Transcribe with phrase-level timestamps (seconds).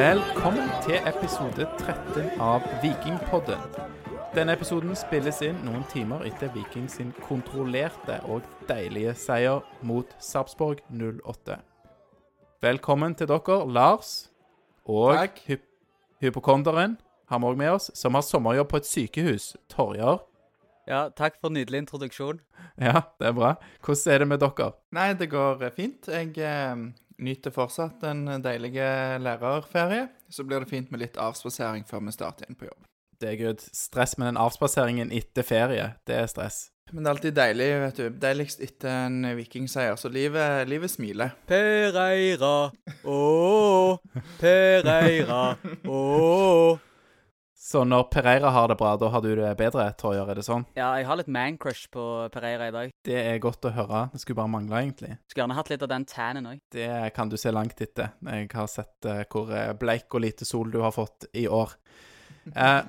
[0.00, 3.58] Velkommen til episode 13 av Vikingpodden.
[4.32, 10.80] Denne episoden spilles inn noen timer etter Viking sin kontrollerte og deilige seier mot Sarpsborg
[10.88, 11.58] 08.
[12.64, 14.30] Velkommen til dere, Lars
[14.88, 15.42] og Takk.
[15.50, 15.60] hy
[16.24, 16.96] hypokonderen
[17.28, 19.50] har vi òg med oss, som har sommerjobb på et sykehus.
[19.68, 20.22] Torjar.
[20.88, 22.40] Ja, takk for nydelig introduksjon.
[22.80, 23.52] Ja, det er bra.
[23.84, 24.72] Hvordan er det med dere?
[24.96, 26.08] Nei, det går fint.
[26.08, 26.88] Jeg eh,
[27.20, 28.74] nyter fortsatt en deilig
[29.22, 30.08] lærerferie.
[30.32, 32.84] Så blir det fint med litt avspasering før vi starter igjen på jobb.
[33.20, 33.64] Det er good.
[33.76, 36.70] Stress med den avspaseringen etter ferie, det er stress.
[36.90, 38.06] Men det er alltid deilig, vet du.
[38.22, 39.98] Deiligst etter en vikingseier.
[40.00, 41.36] Så livet, livet smiler.
[41.46, 42.70] Pereira,
[43.04, 43.98] ååå,
[44.40, 45.42] Pereira,
[45.86, 46.78] ååå.
[47.60, 50.30] Så når Pereira har det bra, da har du det bedre, Torjer?
[50.32, 50.62] er det sånn?
[50.78, 52.94] Ja, jeg har litt man-crush på Pereira i dag.
[53.04, 54.06] Det er godt å høre.
[54.14, 55.18] Det skulle bare mangle, egentlig.
[55.28, 56.62] Skulle gjerne hatt litt av den tannen òg.
[56.72, 58.14] Det kan du se langt etter.
[58.24, 61.76] Jeg har sett uh, hvor eh, bleik og lite sol du har fått i år.
[62.56, 62.80] Uh,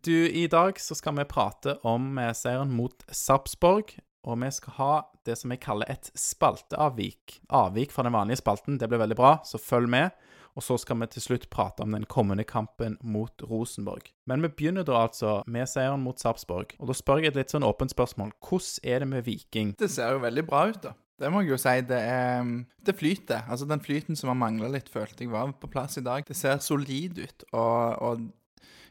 [0.00, 3.98] du, i dag så skal vi prate om seieren mot Sarpsborg.
[4.24, 4.92] Og vi skal ha
[5.28, 7.42] det som jeg kaller et spalteavvik.
[7.52, 8.80] Avvik fra den vanlige spalten.
[8.80, 10.16] Det blir veldig bra, så følg med.
[10.58, 14.10] Og så skal vi til slutt prate om den kommende kampen mot Rosenborg.
[14.26, 16.74] Men vi begynner da altså med seieren mot Sarpsborg.
[16.80, 18.34] Og da spør jeg et litt sånn åpent spørsmål.
[18.42, 19.76] Hvordan er det med Viking?
[19.78, 20.96] Det ser jo veldig bra ut, da.
[21.20, 21.76] Det må jeg jo si.
[21.84, 23.44] Det er Det flyter.
[23.52, 26.24] Altså, den flyten som har mangla litt, følte jeg var på plass i dag.
[26.26, 27.44] Det ser solid ut.
[27.52, 28.22] Og, og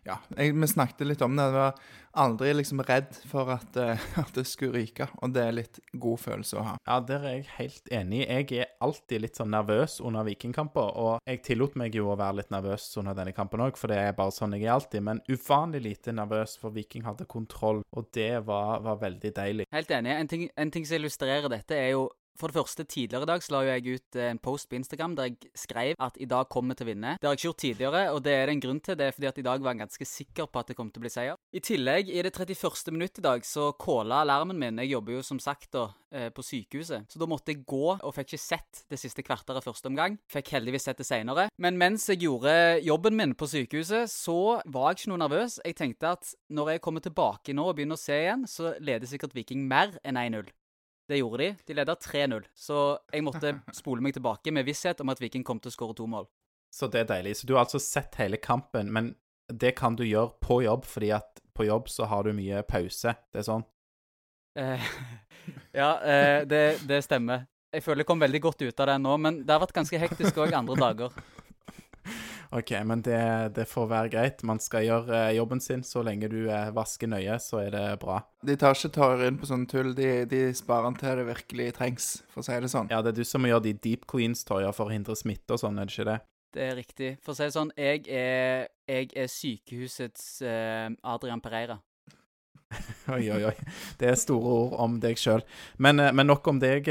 [0.08, 1.47] ja, jeg, vi snakket litt om det.
[1.50, 1.81] Jeg var
[2.19, 5.09] aldri liksom redd for at, eh, at det skulle ryke.
[5.22, 6.75] Og det er litt god følelse å ha.
[6.88, 8.23] Ja, der er jeg helt enig.
[8.25, 12.41] Jeg er alltid litt sånn nervøs under vikingkamper, og jeg tillot meg jo å være
[12.41, 15.06] litt nervøs under denne kampen òg, for det er bare sånn jeg er alltid.
[15.06, 19.69] Men uvanlig lite nervøs, for Viking hadde kontroll, og det var, var veldig deilig.
[19.75, 20.16] Helt enig.
[20.16, 22.08] En ting, en ting som illustrerer dette, er jo
[22.40, 25.16] for det første, tidligere i dag så la jeg ut eh, en post på Instagram
[25.18, 27.16] der jeg skrev at i dag kommer til å vinne.
[27.20, 28.98] Det har jeg ikke gjort tidligere, og det er det en grunn til.
[29.00, 31.02] Det er fordi at i dag var jeg ganske sikker på at det kom til
[31.02, 31.40] å bli seier.
[31.52, 32.94] I tillegg, i det 31.
[32.96, 34.80] minutt i dag, så kåla alarmen min.
[34.84, 38.16] Jeg jobber jo som sagt da eh, på sykehuset, så da måtte jeg gå og
[38.16, 40.19] fikk ikke sett det siste kvarteret første omgang.
[40.30, 41.47] Fikk heldigvis sett det seinere.
[41.58, 42.53] Men mens jeg gjorde
[42.86, 45.59] jobben min på sykehuset, så var jeg ikke noe nervøs.
[45.66, 49.09] Jeg tenkte at når jeg kommer tilbake nå og begynner å se igjen, så leder
[49.09, 50.53] sikkert Viking mer enn 1-0.
[51.09, 51.56] Det gjorde de.
[51.66, 52.44] De leda 3-0.
[52.53, 52.78] Så
[53.12, 56.06] jeg måtte spole meg tilbake med visshet om at Viking kom til å skåre to
[56.09, 56.30] mål.
[56.70, 57.40] Så det er deilig.
[57.40, 59.16] Så du har altså sett hele kampen, men
[59.50, 63.16] det kan du gjøre på jobb, fordi at på jobb så har du mye pause.
[63.34, 63.66] Det er sånn?
[64.59, 64.86] Eh,
[65.81, 67.48] ja, eh, det, det stemmer.
[67.74, 70.02] Jeg føler jeg kom veldig godt ut av det nå, men det har vært ganske
[70.02, 71.18] hektisk òg andre dager.
[72.52, 74.40] OK, men det, det får være greit.
[74.48, 77.84] Man skal gjøre eh, jobben sin så lenge du eh, vasker nøye, så er det
[78.02, 78.24] bra.
[78.46, 79.92] De tar ikke Torjer inn på sånn tull.
[79.98, 82.90] De, de sparer den til det virkelig trengs, for å si det sånn.
[82.90, 85.54] Ja, det er du som må gjøre de deep cleans, Torjer, for å hindre smitte
[85.54, 86.18] og sånn, er det ikke det?
[86.50, 87.12] Det er riktig.
[87.22, 91.78] For å si det sånn, jeg er, jeg er sykehusets eh, Adrian Pereira.
[93.14, 93.56] Oi, oi, oi.
[93.98, 95.46] Det er store ord om deg sjøl.
[95.81, 96.90] Men, eh, men nok om deg,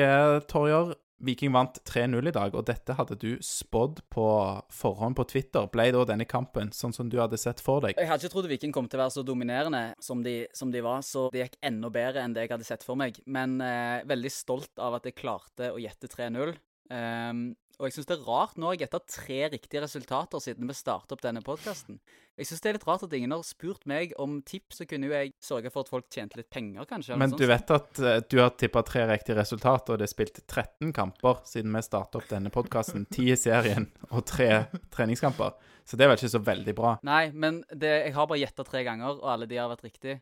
[0.51, 0.95] Torjer.
[1.19, 4.27] Viking vant 3-0 i dag, og dette hadde du spådd på
[4.75, 5.67] forhånd på Twitter.
[5.73, 7.99] Ble da denne kampen sånn som du hadde sett for deg?
[7.99, 10.83] Jeg hadde ikke trodd Viking kom til å være så dominerende som de, som de
[10.85, 13.19] var, så det gikk enda bedre enn det jeg hadde sett for meg.
[13.27, 16.55] Men eh, veldig stolt av at jeg klarte å gjette 3-0.
[16.95, 20.75] Ehm, og jeg syns det er rart Nå jeg gjetta tre riktige resultater siden vi
[20.75, 22.01] startet opp denne podkasten.
[22.39, 25.07] Jeg syns det er litt rart at ingen har spurt meg om tips, så kunne
[25.07, 27.19] jo jeg sørga for at folk tjente litt penger, kanskje.
[27.21, 30.43] Men du vet at uh, du har tippa tre riktige resultater, og det er spilt
[30.45, 33.07] 13 kamper siden vi startet opp denne podkasten.
[33.15, 34.51] 10 i serien og tre
[34.95, 35.55] treningskamper.
[35.87, 36.97] Så det er vel ikke så veldig bra.
[37.07, 40.21] Nei, men det, jeg har bare gjetta tre ganger, og alle de har vært riktige.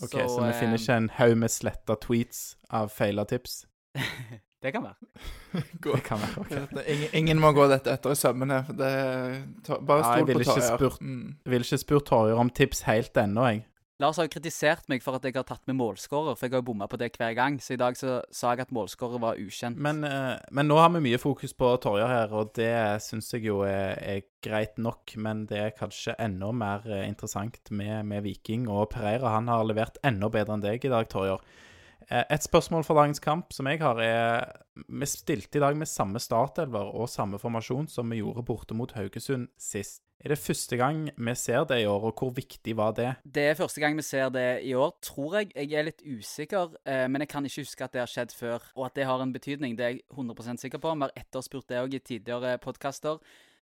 [0.00, 3.66] Ok, Så, vi eh, finner ikke en haug med sletta tweets av feila tips?
[4.60, 4.94] Det kan være.
[5.84, 6.40] Det kan være.
[6.40, 6.50] ok.
[6.74, 8.60] det, ingen, ingen må gå dette etter i sømmene.
[8.66, 8.92] for Det,
[9.88, 11.00] bare Ja, stol ville på Torjer.
[11.00, 11.26] Mm.
[11.44, 13.66] Jeg vil ikke spurt Torjer om tips helt ennå, jeg.
[14.00, 16.62] Lars har jo kritisert meg for at jeg har tatt med målskårer, for jeg har
[16.62, 17.58] jo bomma på det hver gang.
[17.60, 19.76] Så i dag så sa jeg at målskårer var ukjent.
[19.76, 22.72] Men, eh, men nå har vi mye fokus på Torjer her, og det
[23.04, 25.16] syns jeg jo er, er greit nok.
[25.20, 28.70] Men det er kanskje enda mer eh, interessant med, med Viking.
[28.72, 31.44] Og Pereira han har levert enda bedre enn deg i dag, Torjer.
[32.10, 34.52] Eh, Et spørsmål for dagens kamp som jeg har, er
[34.88, 38.92] Vi stilte i dag med samme startelver og samme formasjon som vi gjorde borte mot
[38.92, 40.02] Haugesund sist.
[40.20, 43.14] Er det første gang vi ser det i år, og hvor viktig var det?
[43.24, 45.52] Det er første gang vi ser det i år, tror jeg.
[45.56, 48.58] Jeg er litt usikker, eh, men jeg kan ikke huske at det har skjedd før.
[48.76, 50.94] Og at det har en betydning, det er jeg 100% sikker på.
[50.94, 53.16] Vi har etterspurt det òg i tidligere podkaster.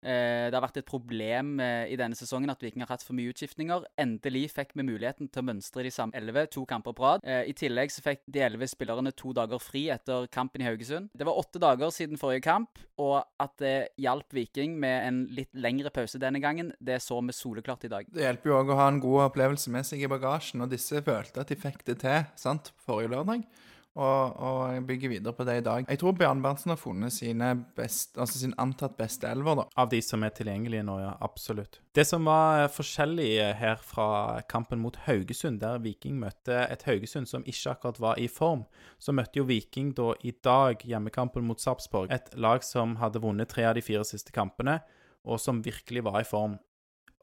[0.05, 3.17] Eh, det har vært et problem eh, i denne sesongen at Viking har hatt for
[3.17, 3.87] mye utskiftninger.
[4.01, 7.25] Endelig fikk vi muligheten til å mønstre de samme elleve to kamper på rad.
[7.25, 11.09] Eh, I tillegg så fikk de elleve spillerne to dager fri etter kampen i Haugesund.
[11.17, 13.75] Det var åtte dager siden forrige kamp, og at det
[14.05, 18.09] hjalp Viking med en litt lengre pause denne gangen, det så vi soleklart i dag.
[18.13, 21.01] Det hjelper jo òg å ha en god opplevelse med seg i bagasjen, og disse
[21.05, 23.47] følte at de fikk det til sant, forrige lørdag.
[23.95, 25.85] Og, og bygger videre på det i dag.
[25.87, 29.67] Jeg tror Bjørn Berntsen har funnet sine best, altså sin antatt beste elver, da.
[29.79, 31.13] Av de som er tilgjengelige nå, ja.
[31.23, 31.79] Absolutt.
[31.95, 33.29] Det som var forskjellig
[33.61, 38.27] her fra kampen mot Haugesund, der Viking møtte et Haugesund som ikke akkurat var i
[38.27, 38.67] form,
[38.99, 43.53] så møtte jo Viking da i dag hjemmekampen mot Sarpsborg, et lag som hadde vunnet
[43.55, 44.81] tre av de fire siste kampene,
[45.23, 46.59] og som virkelig var i form.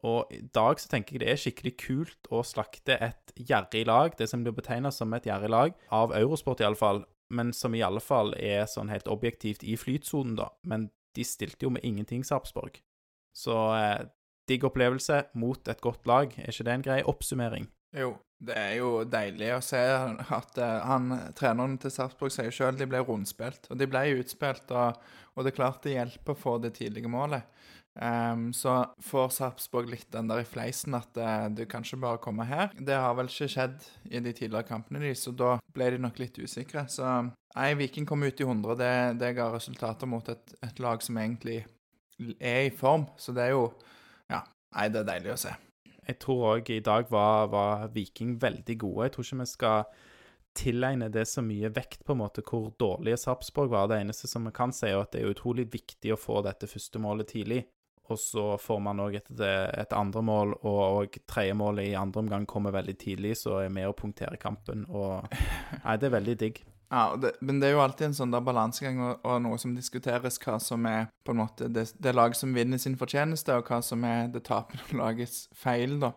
[0.07, 4.15] Og i dag så tenker jeg det er skikkelig kult å slakte et gjerrig lag,
[4.17, 8.01] det som blir betegna som et gjerrig lag, av Eurosport iallfall, men som i alle
[8.03, 10.49] fall er sånn helt objektivt i flytsonen, da.
[10.67, 12.81] Men de stilte jo med ingenting, Sarpsborg.
[13.35, 14.01] Så eh,
[14.49, 17.69] digg opplevelse mot et godt lag, er ikke det en grei oppsummering?
[17.95, 22.77] Jo, det er jo deilig å se at uh, han, treneren til Sarpsborg sier sjøl
[22.79, 23.67] de ble rundspilt.
[23.69, 24.97] Og de ble utspilt, og,
[25.35, 27.45] og det er klart det hjelper å få det tidlige målet.
[27.99, 32.21] Um, så får Sarpsborg litt den der i fleisen at uh, du kan ikke bare
[32.23, 32.71] komme her.
[32.79, 36.21] Det har vel ikke skjedd i de tidligere kampene de, så da ble de nok
[36.21, 36.85] litt usikre.
[36.91, 38.77] Så nei, Viking kom ut i 100.
[38.79, 41.65] Det, det ga resultater mot et, et, lag som egentlig
[42.39, 43.09] er i form.
[43.19, 43.67] Så det er jo
[44.31, 44.45] Ja,
[44.77, 45.57] nei, det er deilig å se.
[46.07, 49.09] Jeg tror òg i dag var, var Viking veldig gode.
[49.09, 49.83] Jeg tror ikke vi skal
[50.57, 53.91] tilegne det så mye vekt, på en måte, hvor dårlige Sarpsborg var.
[53.91, 56.71] Det eneste som vi kan si, er at det er utrolig viktig å få dette
[56.71, 57.61] første målet tidlig.
[58.11, 62.25] Og så får man òg et, et andre mål, og, og tredje målet i andre
[62.25, 64.85] omgang kommer veldig tidlig, så er med å punktere kampen.
[64.89, 65.25] Og
[65.85, 66.61] Nei, det er veldig digg.
[66.91, 69.71] Ja, det, men det er jo alltid en sånn der balansegang og, og, noe som
[69.77, 73.71] diskuteres, hva som er på en måte det, det laget som vinner sin fortjeneste, og
[73.71, 76.11] hva som er det tapende lagets feil, da.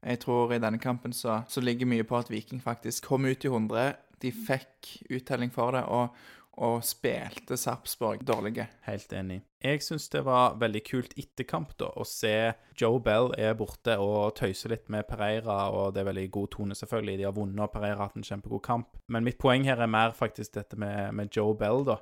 [0.00, 3.44] Jeg tror i denne kampen så, så ligger mye på at Viking faktisk kom ut
[3.44, 3.96] i 100.
[4.20, 6.12] De fikk uttelling for det, og,
[6.60, 8.66] og spilte Sarpsborg dårlige.
[8.84, 9.40] Helt enig.
[9.64, 14.34] Jeg syns det var veldig kult etterkamp, da, å se Joe Bell er borte og
[14.38, 17.18] tøyse litt med Pereira, og det er veldig god tone, selvfølgelig.
[17.20, 19.00] De har vunnet, og Pereira har hatt en kjempegod kamp.
[19.08, 22.00] Men mitt poeng her er mer faktisk dette med, med Joe Bell, da.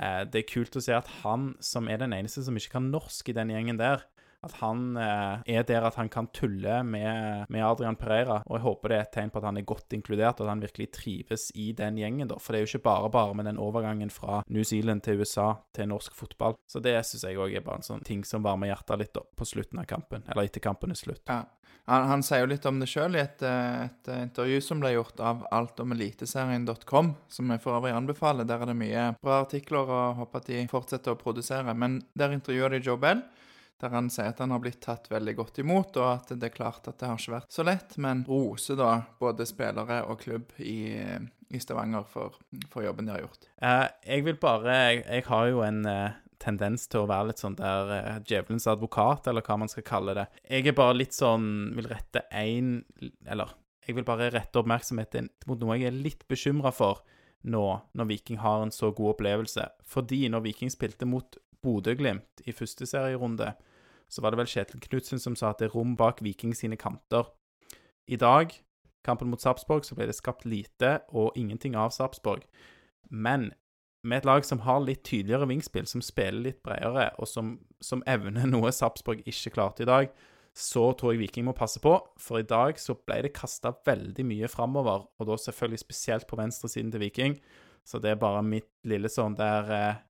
[0.00, 2.90] Eh, det er kult å se at han, som er den eneste som ikke kan
[2.90, 4.06] norsk i den gjengen der,
[4.42, 8.40] at han eh, er der at han kan tulle med, med, Adrian Pereira.
[8.46, 10.52] Og jeg håper det er et tegn på at han er godt inkludert, og at
[10.54, 12.30] han virkelig trives i den gjengen.
[12.30, 12.40] da.
[12.42, 15.52] For det er jo ikke bare bare med den overgangen fra New Zealand til USA
[15.74, 16.58] til norsk fotball.
[16.66, 19.22] Så det syns jeg òg er bare en sånn ting som varmer hjertet litt da,
[19.22, 20.26] på slutten av kampen.
[20.26, 21.22] Eller etter kampen er slutt.
[21.30, 21.44] Ja.
[21.90, 24.92] Han, han, sier jo litt om det sjøl i et, eh, et, intervju som ble
[24.94, 28.46] gjort av altomeliteserien.com, som jeg for øvrig anbefaler.
[28.46, 31.74] Der er det mye bra artikler, og håper at de fortsetter å produsere.
[31.74, 33.24] Men der intervjuer de Joe Bell
[33.80, 36.54] der han sier at han har blitt tatt veldig godt imot, og at det er
[36.54, 38.90] klart at det har ikke vært så lett, men roser da
[39.20, 40.92] både spillere og klubb i,
[41.50, 42.36] i Stavanger for,
[42.68, 43.48] for, jobben de har gjort.
[43.62, 47.42] Uh, jeg vil bare Jeg, jeg har jo en uh, tendens til å være litt
[47.42, 50.28] sånn der uh, djevelens advokat, eller hva man skal kalle det.
[50.46, 52.80] Jeg er bare litt sånn Vil rette én
[53.26, 57.02] Eller jeg vil bare rette oppmerksomheten mot noe jeg er litt bekymra for
[57.42, 57.62] nå,
[57.98, 59.64] når Viking har en så god opplevelse.
[59.82, 63.52] Fordi når Viking spilte mot Bodø-Glimt i første serierunde,
[64.12, 66.76] så var det vel Kjetil Knutsen som sa at det er rom bak Viking sine
[66.76, 67.30] kanter.
[68.10, 68.52] I dag,
[69.06, 72.44] kampen mot Sarpsborg, så ble det skapt lite og ingenting av Sarpsborg.
[73.08, 73.52] Men
[74.02, 78.02] med et lag som har litt tydeligere vingspill, som spiller litt bredere, og som, som
[78.10, 80.12] evner noe Sarpsborg ikke klarte i dag,
[80.52, 81.94] så tror jeg Viking må passe på.
[82.20, 86.36] For i dag så ble det kasta veldig mye framover, og da selvfølgelig spesielt på
[86.40, 87.38] venstresiden til Viking.
[87.88, 90.02] Så det er bare mitt lille sånn der eh,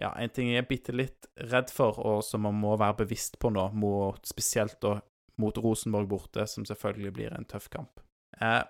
[0.00, 3.38] ja, en ting jeg er bitte litt redd for, og som man må være bevisst
[3.42, 4.98] på nå, mot, spesielt da
[5.40, 8.02] mot Rosenborg borte, som selvfølgelig blir en tøff kamp.
[8.40, 8.62] Eh,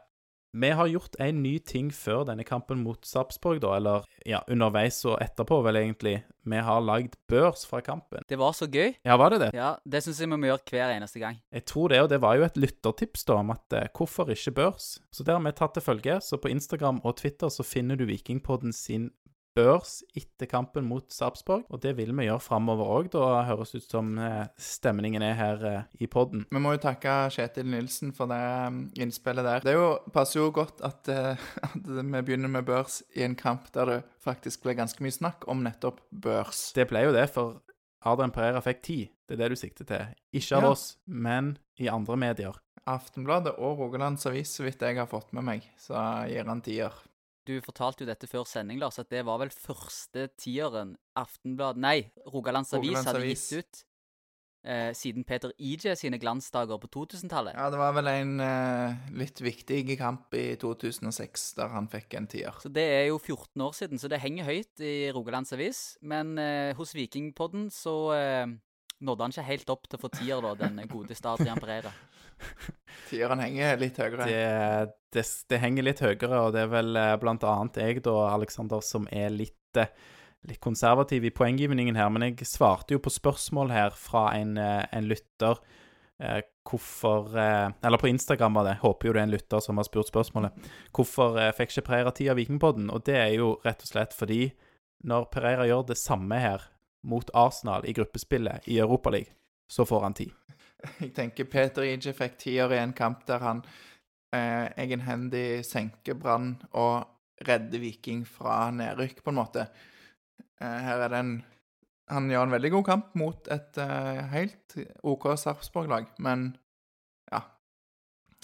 [0.52, 4.98] vi har gjort en ny ting før denne kampen mot Sarpsborg, da, eller ja, underveis
[5.08, 6.18] og etterpå, vel egentlig.
[6.44, 8.26] Vi har lagd børs fra kampen.
[8.28, 8.92] Det var så gøy.
[9.00, 9.50] Ja, var det det?
[9.56, 11.40] Ja, Det syns jeg vi må gjøre hver eneste gang.
[11.54, 14.52] Jeg tror det, og det var jo et lyttertips da, om at eh, hvorfor ikke
[14.60, 14.98] børs?
[15.08, 16.20] Så det har vi tatt til følge.
[16.20, 19.08] Så på Instagram og Twitter så finner du Vikingpodden sin
[19.56, 23.10] børs etter kampen mot Sarpsborg, og det vil vi gjøre framover òg.
[23.12, 26.46] Da høres ut som eh, stemningen er her eh, i poden.
[26.52, 29.66] Vi må jo takke Kjetil Nilsen for det mm, innspillet der.
[29.66, 33.70] Det jo, passer jo godt at, eh, at, vi begynner med børs i en kamp
[33.76, 36.70] der det faktisk ble ganske mye snakk om nettopp børs.
[36.76, 37.60] Det ble jo det, for
[38.08, 38.98] Adrian Pereira fikk ti.
[39.28, 40.12] Det er det du sikter til.
[40.34, 40.74] Ikke av ja.
[40.74, 42.58] oss, men i andre medier.
[42.88, 46.96] Aftenbladet og Rogalands Avis, så vidt jeg har fått med meg, så gir han tier.
[47.48, 52.04] Du fortalte jo dette før sending, Lars, at det var vel første tieren Aftenblad Nei,
[52.30, 53.80] Rogalands Avis hadde gitt ut.
[54.64, 57.56] eh, siden Peter IJ sine glansdager på 2000-tallet.
[57.58, 62.28] Ja, det var vel en eh, litt viktig kamp i 2006 der han fikk en
[62.30, 62.54] tier.
[62.62, 65.82] Så det er jo 14 år siden, så det henger høyt i Rogalands Avis.
[66.00, 68.46] Men eh, hos Vikingpodden så eh,
[69.02, 71.92] nådde han ikke helt opp til å få tier, da, den gode Adrian Pereira.
[73.10, 74.26] Tieren henger litt høyere.
[74.28, 78.16] Det, det, det henger litt høyere, og det er vel eh, blant annet jeg, da,
[78.32, 79.92] Aleksander, som er litt, eh,
[80.48, 82.10] litt konservativ i poenggivningen her.
[82.14, 85.62] Men jeg svarte jo på spørsmål her fra en, eh, en lytter.
[86.22, 88.76] Eh, hvorfor Eller på Instagram var det.
[88.84, 90.68] Håper jo det er en lytter som har spurt spørsmålet.
[90.94, 92.92] Hvorfor fikk ikke Pereira tid av Vikingpodden?
[92.94, 94.52] Og det er jo rett og slett fordi
[95.02, 96.68] når Pereira gjør det samme her
[97.04, 99.34] mot Arsenal i gruppespillet i Europaligaen,
[99.70, 100.28] så får han ti.
[101.00, 103.62] Jeg tenker Peter Ije fikk tier i en kamp der han
[104.34, 107.08] eh, egenhendig senker Brann og
[107.46, 109.66] redder Viking fra nedrykk, på en måte.
[110.60, 111.32] Eh, her er det en
[112.12, 114.74] Han gjør en veldig god kamp mot et eh, helt
[115.06, 116.50] OK Sarpsborg-lag, men
[117.32, 117.38] ja.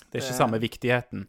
[0.08, 1.26] Det er ikke Det- samme viktigheten.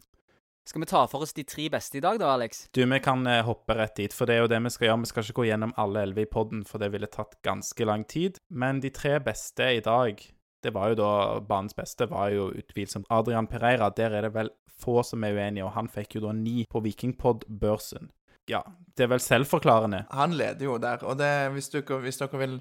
[0.70, 2.68] Skal vi ta for oss de tre beste i dag, da, Alex?
[2.70, 4.98] Du, vi kan eh, hoppe rett dit, for det er jo det vi skal gjøre.
[5.02, 8.04] Vi skal ikke gå gjennom alle elleve i podden, for det ville tatt ganske lang
[8.06, 8.38] tid.
[8.54, 10.22] Men de tre beste i dag,
[10.62, 11.08] det var jo da
[11.42, 13.88] banens beste, var jo utvilsomt Adrian Pereira.
[13.96, 16.84] Der er det vel få som er uenige, og han fikk jo da ni på
[16.86, 18.06] Vikingpod-børsen.
[18.54, 18.62] Ja,
[18.94, 20.04] det er vel selvforklarende.
[20.14, 22.56] Han leder jo der, og det, hvis, dere, hvis dere vil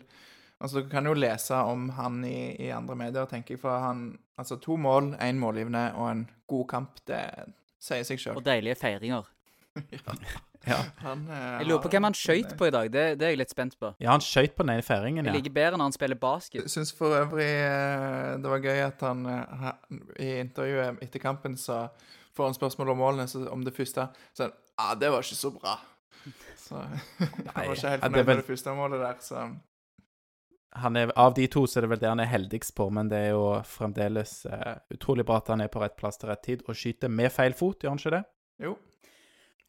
[0.60, 4.18] Altså, Dere kan jo lese om han i, i andre medier, tenker jeg, for han
[4.36, 7.22] Altså, to mål, én målgivende og en god kamp, det
[7.79, 8.36] sier seg sjøl.
[8.39, 9.27] Og deilige feiringer.
[10.67, 10.75] Ja,
[11.59, 12.89] Jeg lurer på hvem han skøyt på i dag.
[12.91, 13.93] Det, det er jeg litt spent på.
[14.03, 15.38] ja han skøyt på den ene feiringen, Jeg ja.
[15.38, 16.59] liker bedre når han spiller basket.
[16.65, 19.69] Jeg syns for øvrig eh, det var gøy at han eh,
[20.19, 21.86] i intervjuet etter kampen så
[22.36, 24.09] får han spørsmål om målene, så om det første.
[24.36, 25.77] Så han Ja, det var ikke så bra.
[26.59, 29.57] Så han var ikke helt Ja, fornøyd med det første målet der, så Han
[30.75, 33.17] er, av de to så er det vel det han er heldigst på, men det
[33.17, 36.63] er jo fremdeles eh, utrolig bra at han er på rett plass til rett tid
[36.67, 38.23] og skyter med feil fot, gjør han ikke det?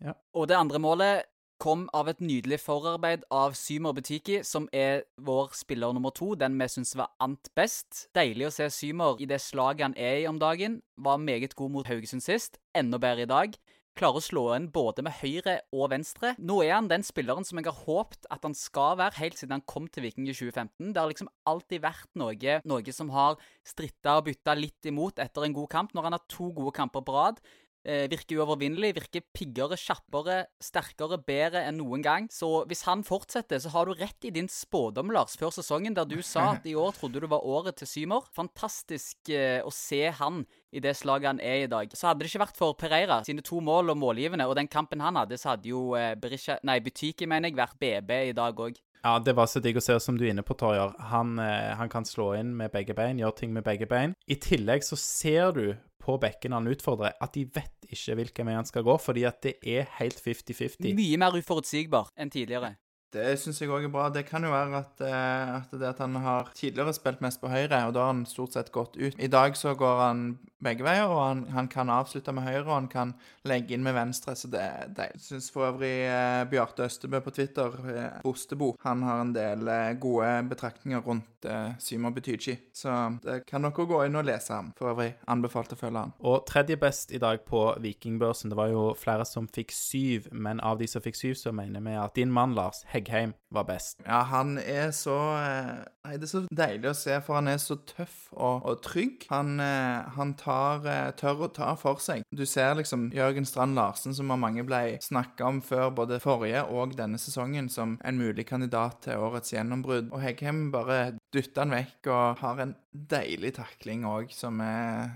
[0.04, 0.16] jo.
[0.32, 1.30] Og det andre målet
[1.60, 6.56] kom av et nydelig forarbeid av Symer Butiki, som er vår spiller nummer to, den
[6.56, 8.06] vi syns var ant best.
[8.16, 10.80] Deilig å se Symer i det slaget han er i om dagen.
[10.96, 13.60] Var meget god mot Haugesund sist, enda bedre i dag.
[14.00, 16.30] Klarer å slå inn både med høyre og venstre.
[16.40, 19.58] Nå er han den spilleren som jeg har håpet at han skal være, helt siden
[19.58, 20.94] han kom til Viking i 2015.
[20.94, 25.44] Det har liksom alltid vært noe, noe som har stritta og bytta litt imot etter
[25.44, 25.92] en god kamp.
[25.92, 27.44] Når han har to gode kamper på rad,
[27.82, 32.26] virker uovervinnelig, virker piggere, kjappere, sterkere, bedre enn noen gang.
[32.32, 36.08] Så hvis han fortsetter, så har du rett i din spådom, Lars, før sesongen, der
[36.08, 38.28] du sa at i år trodde du var året til Symer.
[38.36, 41.90] Fantastisk eh, å se han i det slaget han er i dag.
[41.96, 45.02] Så hadde det ikke vært for Pereira sine to mål og målgivende, og den kampen
[45.02, 48.64] han hadde, så hadde jo eh, Berisha, nei, Butiki, mener jeg, vært BB i dag
[48.68, 48.78] òg.
[49.00, 50.92] Ja, det var så digg å se, som du er inne på, Torjar.
[51.10, 54.12] Han, eh, han kan slå inn med begge bein, gjøre ting med begge bein.
[54.28, 55.64] I tillegg så ser du
[56.00, 59.40] på bekken han utfordrer, at de vet ikke hvilken vei han skal gå, fordi at
[59.44, 60.92] det er helt 50-50.
[60.96, 62.74] Mye mer uforutsigbar enn tidligere.
[63.10, 64.08] Det syns jeg òg er bra.
[64.14, 67.50] Det kan jo være at, eh, at det at han har tidligere spilt mest på
[67.50, 69.18] høyre, og da har han stort sett gått ut.
[69.18, 70.24] I dag så går han
[70.60, 73.14] begge veier, og han, han kan avslutte med høyre, og han kan
[73.48, 75.20] legge inn med venstre, så det er deilig.
[75.20, 79.68] Jeg syns for øvrig eh, Bjarte Østebø på Twitter, eh, Bostebo, han har en del
[79.72, 84.54] eh, gode betraktninger rundt eh, Symer Betychi, så det kan dere gå inn og lese
[84.54, 84.70] ham.
[84.78, 86.14] For øvrig anbefalt å følge han.
[86.20, 90.60] Og tredje best i dag på Vikingbørsen, det var jo flere som fikk syv, men
[90.60, 93.98] av de som fikk syv, så mener vi at din mann, Lars Heggheim, var best.
[94.06, 97.58] Ja, han er så eh, Nei, det er så deilig å se, for han er
[97.60, 99.26] så tøff og, og trygg.
[99.28, 102.24] Han, eh, han tar, eh, tør å ta for seg.
[102.32, 106.96] Du ser liksom Jørgen Strand Larsen, som mange ble snakka om før både forrige og
[106.98, 110.08] denne sesongen, som en mulig kandidat til årets gjennombrudd.
[110.14, 114.62] Og Heggheim bare dytter han vekk og har en deilig takling òg, som,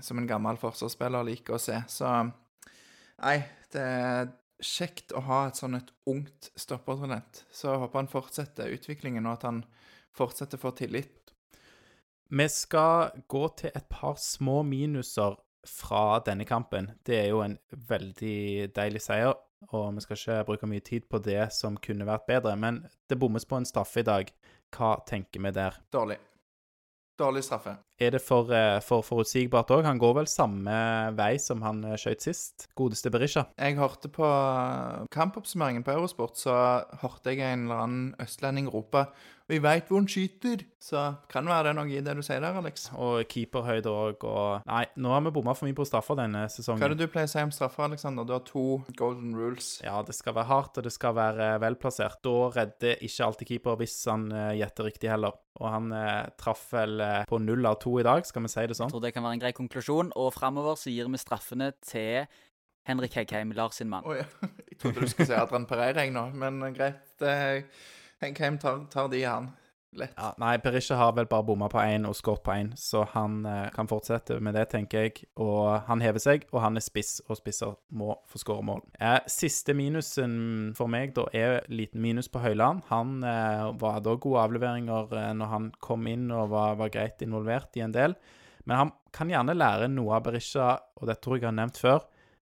[0.05, 1.81] som en gammel forsvarsspiller liker å se.
[1.91, 2.11] Så
[3.15, 3.37] Nei,
[3.71, 3.89] det
[4.63, 7.43] kjekt å ha et sånn et ungt stoppertalent.
[7.51, 9.63] Så jeg håper han fortsetter utviklingen, og at han
[10.15, 11.33] fortsetter å få tillit.
[12.29, 15.35] Vi skal gå til et par små minuser
[15.65, 16.91] fra denne kampen.
[17.05, 17.57] Det er jo en
[17.89, 19.35] veldig deilig seier,
[19.71, 22.55] og vi skal ikke bruke mye tid på det som kunne vært bedre.
[22.57, 24.31] Men det bommes på en straffe i dag.
[24.75, 25.77] Hva tenker vi der?
[25.93, 26.17] Dårlig.
[27.15, 27.77] Dårlig straffe.
[27.99, 29.85] er det for, eh, for forutsigbart òg?
[29.85, 32.67] Han går vel samme vei som han skøyt sist?
[32.75, 33.45] Godeste Berisha.
[33.57, 39.07] Jeg hørte på eh, kampoppsummeringen på Eurosport, så hørte jeg en eller annen østlending rope
[39.45, 40.63] Vi veit hvor han skyter!
[40.81, 42.87] Så kan være det noe i det du sier der, Alex.
[42.97, 46.81] Og keeperhøyde òg, og Nei, nå har vi bomma for mye på straffer denne sesongen.
[46.81, 48.25] Hva er det du pleier å si om straffer, Alexander?
[48.25, 48.65] Du har to
[48.97, 49.75] golden rules.
[49.85, 52.17] Ja, det skal være hardt, og det skal være velplassert.
[52.25, 55.37] Da redder ikke alltid keeper hvis han uh, gjetter riktig heller.
[55.61, 58.65] Og han eh, traff vel eh, på null av to i dag, skal vi si
[58.67, 58.89] det sånn?
[58.89, 60.09] Jeg tror det kan være en grei konklusjon.
[60.19, 62.25] Og framover så gir vi straffene til
[62.89, 64.03] Henrik Heggheim, Lars sin mann.
[64.03, 64.25] Å ja.
[64.73, 67.23] Jeg trodde du skulle si Adrian Pereira, jeg nå, men greit.
[68.25, 69.53] Henkheim tar, tar de, han.
[69.95, 70.11] Lett.
[70.17, 73.45] Ja, nei, Berisha har vel bare bomma på én og skåret på én, så han
[73.47, 75.27] eh, kan fortsette med det, tenker jeg.
[75.39, 78.81] Og han hever seg, og han er spiss, og spisser må få skåre mål.
[78.99, 82.83] Eh, siste minusen for meg da er liten minus på Høyland.
[82.89, 87.23] Han eh, var da gode avleveringer eh, når han kom inn og var, var, greit
[87.23, 88.17] involvert i en del.
[88.65, 91.79] Men han kan gjerne lære noe av Berisha, og dette tror jeg jeg har nevnt
[91.79, 92.03] før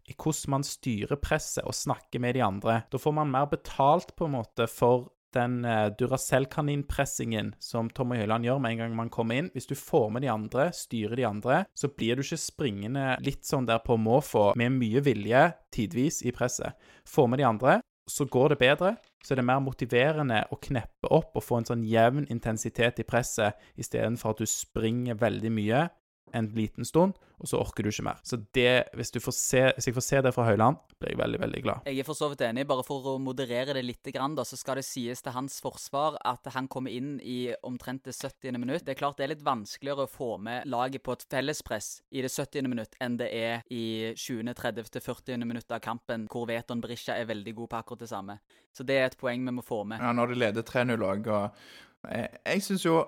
[0.04, 2.82] i hvordan man styrer presset og snakker med de andre.
[2.92, 8.48] Da får man mer betalt på en måte for den uh, Duracell-kaninpressingen som Tommy Høiland
[8.48, 9.50] gjør med en gang man kommer inn.
[9.56, 13.48] Hvis du får med de andre, styrer de andre, så blir du ikke springende litt
[13.48, 16.78] sånn der på måfå med mye vilje tidvis i presset.
[17.10, 18.96] Får med de andre, så går det bedre.
[19.24, 23.08] Så er det mer motiverende å kneppe opp og få en sånn jevn intensitet i
[23.08, 25.86] presset, istedenfor at du springer veldig mye
[26.32, 28.20] en liten stund, og så orker du ikke mer.
[28.26, 31.62] Så det, hvis, se, hvis jeg får se det fra Høyland, blir jeg veldig, veldig
[31.66, 31.90] glad.
[31.90, 32.66] Jeg er for så vidt enig.
[32.70, 36.48] Bare for å moderere det litt, da, så skal det sies til hans forsvar at
[36.56, 38.58] han kommer inn i omtrent det 70.
[38.58, 38.86] minutt.
[38.86, 42.24] Det er klart det er litt vanskeligere å få med laget på et fellespress i
[42.26, 42.70] det 70.
[42.72, 45.44] minutt enn det er i 20., 30., 40.
[45.46, 48.40] minutt av kampen, hvor Veton Berisha er veldig god på akkurat det samme.
[48.74, 50.02] Så det er et poeng vi må få med.
[50.02, 53.02] Ja, når de leder 3-0 òg, og jeg, jeg syns jo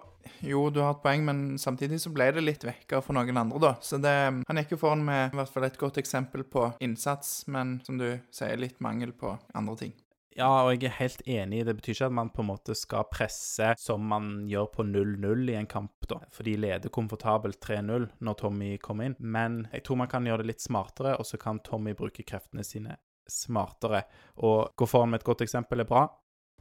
[0.46, 3.62] Jo, du har et poeng, men samtidig så ble det litt vekker for noen andre,
[3.62, 3.74] da.
[3.82, 7.46] Så det Han gikk jo foran med i hvert fall et godt eksempel på innsats,
[7.52, 9.96] men som du sier, litt mangel på andre ting.
[10.36, 11.62] Ja, og jeg er helt enig.
[11.64, 15.52] Det betyr ikke at man på en måte skal presse som man gjør på 0-0
[15.54, 16.20] i en kamp, da.
[16.36, 19.16] For de leder komfortabelt 3-0 når Tommy kommer inn.
[19.20, 22.68] Men jeg tror man kan gjøre det litt smartere, og så kan Tommy bruke kreftene
[22.68, 22.98] sine
[23.32, 24.04] smartere.
[24.44, 26.04] Og gå foran med et godt eksempel er bra,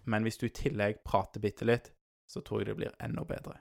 [0.07, 1.91] men hvis du i tillegg prater bitte litt,
[2.27, 3.59] så tror jeg det blir enda bedre.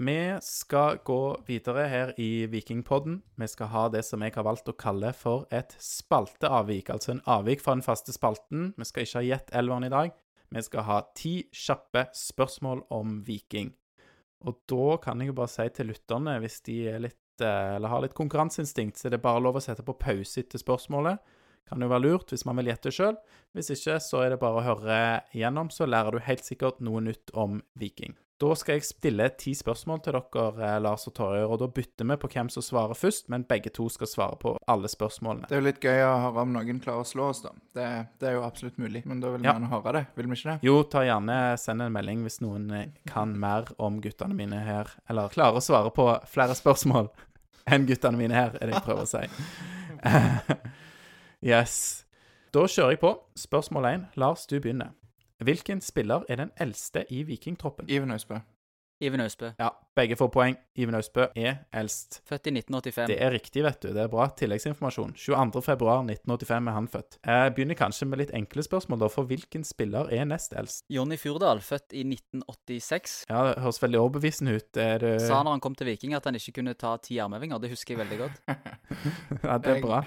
[0.00, 3.18] Vi skal gå videre her i Vikingpodden.
[3.36, 7.20] Vi skal ha det som jeg har valgt å kalle for et spalteavvik, altså en
[7.28, 8.70] avvik fra den faste spalten.
[8.80, 10.14] Vi skal ikke ha gjett elveren i dag.
[10.50, 13.74] Vi skal ha ti kjappe spørsmål om Viking.
[14.48, 18.16] Og da kan jeg jo bare si til lytterne, hvis de litt, eh, har litt
[18.16, 21.20] konkurranseinstinkt, så er det bare lov å sette på pause etter spørsmålet.
[21.70, 23.18] Kan jo være lurt hvis man vil gjette sjøl.
[23.54, 24.96] Hvis ikke, så er det bare å høre
[25.34, 28.16] igjennom, så lærer du helt sikkert noe nytt om Viking.
[28.40, 32.08] Da skal jeg stille ti spørsmål til dere, eh, Lars og Torjer, og da bytter
[32.08, 35.50] vi på hvem som svarer først, men begge to skal svare på alle spørsmålene.
[35.50, 37.52] Det er jo litt gøy å høre om noen klarer å slå oss, da.
[37.76, 37.86] Det,
[38.18, 39.58] det er jo absolutt mulig, men da vil vi ja.
[39.58, 40.58] gjerne høre det, vil vi ikke det?
[40.70, 44.88] Jo, ta gjerne send en melding hvis noen eh, kan mer om guttene mine her,
[45.12, 47.12] eller klarer å svare på flere spørsmål
[47.76, 49.26] enn guttene mine her, er det jeg prøver å si.
[51.40, 52.04] Yes.
[52.52, 53.14] Da kjører jeg på.
[53.38, 54.06] Spørsmål 1.
[54.20, 54.92] Lars, du begynner.
[55.40, 57.88] Hvilken spiller er den eldste i vikingtroppen?
[57.88, 58.42] Iven Øysbø.
[59.00, 59.48] Iven Øysbø.
[59.58, 60.56] Ja, begge får poeng.
[60.76, 62.20] Iven Øysbø er eldst.
[62.28, 63.06] Født i 1985.
[63.08, 63.88] Det er riktig, vet du.
[63.88, 65.14] Det er bra tilleggsinformasjon.
[65.16, 67.16] 22.2.1985 er han født.
[67.24, 69.08] Jeg begynner kanskje med litt enkle spørsmål, da.
[69.08, 70.84] For hvilken spiller er nest eldst?
[70.92, 73.24] Jonny Fjordal, født i 1986.
[73.30, 74.76] Ja, det høres veldig overbevisende ut.
[74.76, 77.64] Er du Sa når han kom til Viking at han ikke kunne ta ti armhevinger.
[77.64, 78.44] Det husker jeg veldig godt.
[79.48, 80.04] ja, det er bra.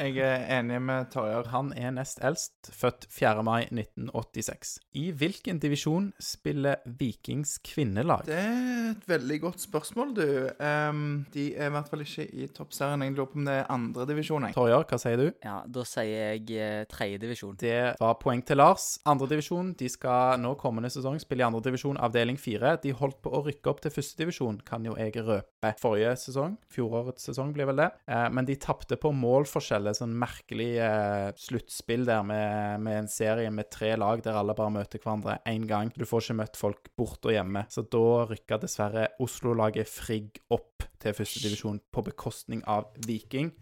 [0.00, 1.50] Jeg er enig med Torjar.
[1.52, 3.42] Han er nest eldst, født 4.
[3.44, 4.78] mai 1986.
[4.96, 8.22] I hvilken divisjon spiller Vikings kvinnelag?
[8.24, 10.24] Det er et veldig godt spørsmål, du.
[10.56, 11.02] Um,
[11.34, 13.04] de er i hvert fall ikke i toppserien.
[13.04, 14.46] Jeg lurer på om det er andre divisjon.
[14.56, 15.26] Torjar, hva sier du?
[15.44, 17.60] Ja, Da sier jeg eh, tredje divisjon.
[17.60, 18.94] Det var poeng til Lars.
[19.04, 19.74] Andre divisjon.
[19.76, 22.78] De skal nå kommende sesong spille i andre divisjon, avdeling fire.
[22.80, 25.76] De holdt på å rykke opp til første divisjon, kan jo jeg røpe.
[25.84, 30.16] Forrige sesong, fjorårets sesong blir vel det, uh, men de tapte på målforskjell det sånn
[30.18, 35.02] merkelig eh, sluttspill der med, med, en serie med tre lag der alle bare møter
[35.02, 35.92] hverandre én gang.
[35.94, 37.66] Du får ikke møtt folk borte og hjemme.
[37.72, 43.52] Så da rykka dessverre Oslo-laget Frigg opp til førstedivisjon på bekostning av Viking.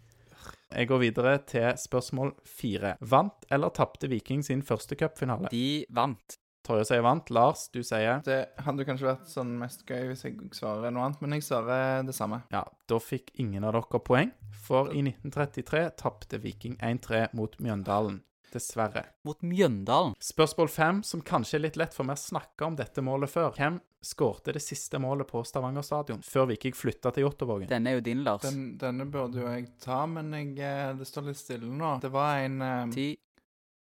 [0.69, 2.93] Jeg går videre til spørsmål fire.
[3.01, 5.49] Vant eller tapte Viking sin første cupfinale?
[5.51, 6.37] De vant.
[6.69, 7.29] Torje sier vant.
[7.33, 11.21] Lars, du sier Det hadde kanskje vært sånn mest gøy hvis jeg svarer noe annet,
[11.23, 12.43] men jeg svarer det samme.
[12.53, 18.21] Ja, da fikk ingen av dere poeng, for i 1933 tapte Viking 1-3 mot Mjøndalen.
[18.53, 19.03] Dessverre.
[19.25, 20.13] Mot Mjøndalen.
[20.21, 23.49] Spørsmål fem, som kanskje er litt lett, for vi har snakka om dette målet før.
[23.57, 27.69] Hvem skårte det siste målet på Stavanger stadion før Viking flytta til Jåttåvågen?
[27.69, 28.45] Denne er jo din, Lars.
[28.45, 31.97] Den, denne burde jo jeg ta, men jeg, eh, det står litt stille nå.
[32.05, 33.09] Det var en eh, Ti,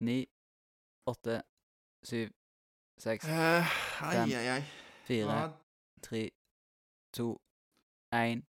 [0.07, 0.19] ni,
[1.11, 1.43] åtte,
[2.07, 2.31] syv,
[2.99, 3.65] seks, eh,
[4.01, 4.29] Ai, Fem.
[5.07, 5.53] fire,
[6.03, 6.31] tre,
[7.13, 7.37] to,
[8.15, 8.43] én.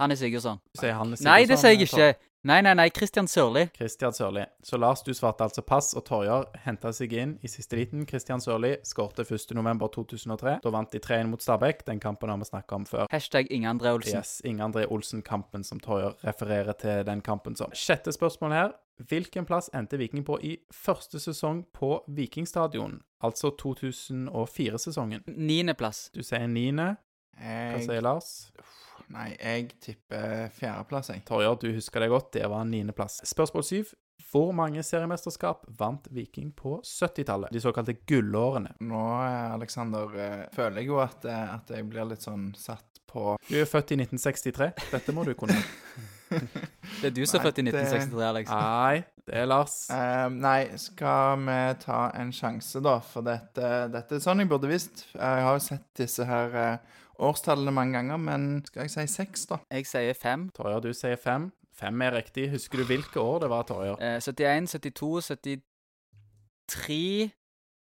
[0.00, 0.58] Hanne Sigurdsson.
[0.74, 2.33] Du sier Hanne Nei, det sier jeg eh, ikke.
[2.44, 2.90] Nei, nei, nei.
[2.90, 3.70] Christian Sørli.
[3.72, 4.42] Kristian Sørli.
[4.62, 8.02] Så Lars, du svarte altså pass, og Torjar henta seg inn i siste liten.
[8.04, 10.58] Kristian Sørli skårte 1.11.2003.
[10.60, 11.86] Da vant de 3-1 mot Stabæk.
[11.86, 13.08] Den kampen har vi snakka om før.
[13.14, 14.20] Hashtag Inge André Olsen.
[14.20, 17.72] Yes, Inge André Olsen-kampen som Torjar refererer til den kampen som.
[17.72, 18.76] Sjette spørsmål her.
[19.08, 23.00] Hvilken plass endte Viking på i første sesong på Vikingstadion?
[23.24, 25.24] Altså 2004-sesongen.
[25.32, 26.10] Niendeplass.
[26.12, 26.92] Du sier niende.
[27.40, 28.34] Hva sier Lars?
[29.14, 31.24] Nei, jeg tipper fjerdeplass, jeg.
[31.28, 32.32] Torjer, du husker det godt.
[32.36, 33.20] Det var niendeplass.
[33.28, 33.94] Spørsmål syv.
[34.34, 37.52] Hvor mange seriemesterskap vant Viking på 70-tallet?
[37.54, 38.74] De såkalte gullårene.
[38.82, 39.04] Nå,
[39.54, 43.36] Aleksander, Alexander, eh, føler jeg jo at, eh, at jeg blir litt sånn satt på
[43.48, 44.72] Du er født i 1963.
[44.90, 45.58] Dette må du kunne.
[47.00, 48.50] Det er du som er født i 1963, Alex.
[48.50, 49.74] Nei, det er Lars.
[49.92, 52.96] Uh, nei, skal vi ta en sjanse, da?
[53.04, 55.04] For dette, dette er sånn jeg burde visst.
[55.12, 59.46] Jeg har jo sett disse her eh, årstallene mange ganger, men skal jeg si seks,
[59.46, 59.58] da?
[59.70, 60.48] Jeg sier fem.
[60.56, 61.50] Torjer, du sier fem.
[61.74, 62.50] Fem er riktig.
[62.52, 63.96] Husker du hvilke år det var, Torjer?
[64.00, 65.30] Eh, 71, 72,
[66.68, 67.30] 73,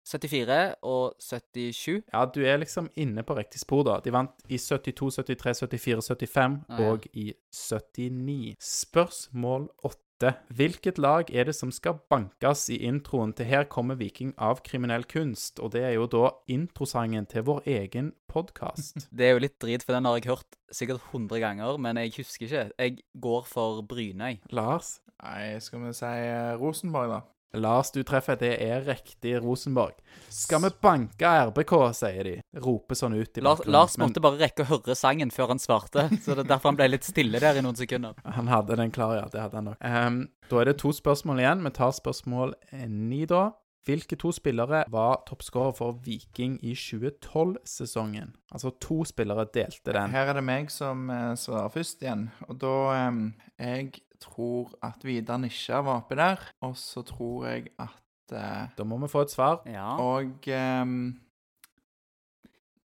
[0.07, 2.03] 74 og 77.
[2.13, 3.97] Ja, du er liksom inne på riktig spor, da.
[4.05, 6.91] De vant i 72, 73, 74, 75 Ah, ja.
[6.93, 8.57] og i 79.
[8.61, 10.03] Spørsmål åtte.
[10.49, 15.05] Hvilket lag er det som skal bankes i introen til Her kommer Viking av kriminell
[15.05, 15.61] kunst?
[15.61, 19.05] Og det er jo da introsangen til vår egen podkast.
[19.17, 22.15] Det er jo litt drit, for den har jeg hørt sikkert 100 ganger, men jeg
[22.17, 22.65] husker ikke.
[22.81, 24.41] Jeg går for Brynøy.
[24.57, 24.99] Lars?
[25.21, 27.21] Nei, skal vi si eh, Rosenborg, da?
[27.57, 28.39] Lars, du treffer.
[28.41, 29.99] Det er riktig Rosenborg.
[30.33, 32.37] Skal vi banke RBK, sier de.
[32.63, 33.65] Roper sånn ut i Lars.
[33.67, 36.73] Lars Men måtte bare rekke å høre sangen før han svarte, så det er derfor
[36.73, 38.17] han ble litt stille der i noen sekunder.
[38.39, 39.29] han hadde den klar, ja.
[39.33, 39.85] Det hadde han nok.
[39.85, 41.65] Um, da er det to spørsmål igjen.
[41.67, 43.49] Vi tar spørsmål eh, ni, da.
[43.87, 48.33] Hvilke to spillere var toppskårer for Viking i 2012-sesongen?
[48.51, 50.11] Altså to spillere delte den.
[50.11, 52.27] Her er det meg som eh, svarer først igjen.
[52.49, 52.75] Og da
[53.07, 53.29] um,
[53.63, 56.41] Jeg tror at Vidar Nisja var oppi der.
[56.67, 59.63] Og så tror jeg at eh, Da må vi få et svar.
[59.67, 59.97] Ja.
[60.03, 60.85] Og eh,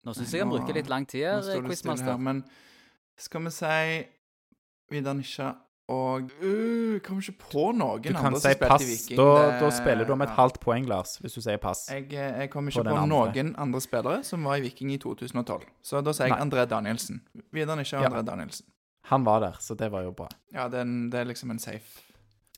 [0.01, 2.17] Nå syns jeg han bruker litt lang tid her, det stille quizmaster.
[2.17, 2.43] men
[3.21, 3.75] skal vi si
[4.91, 5.51] Vidar Nisja
[5.91, 8.81] og uh, Kommer ikke på noen Du kan andre si som spilte pass.
[8.81, 9.17] i Viking.
[9.19, 10.35] Da, Det- da spiller du om et ja.
[10.35, 11.89] halvt poeng, Lars, hvis du sier pass.
[11.91, 13.33] Jeg, eh, jeg kommer ikke på, på andre.
[13.43, 15.65] noen andre spillere som var i Viking i 2012.
[15.83, 16.45] Så da sier jeg Nei.
[16.45, 17.21] André Danielsen.
[17.51, 18.09] Vidar Nisja og Ja.
[18.09, 18.65] André Danielsen.
[19.09, 20.27] Han var der, så det var jo bra.
[20.53, 22.01] Ja, det er, en, det er liksom en safe.